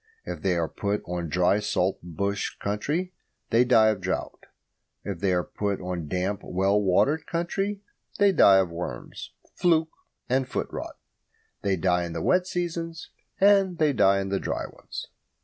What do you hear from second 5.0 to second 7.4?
If they are put on damp, well watered